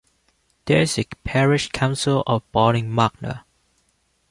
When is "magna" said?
2.91-3.45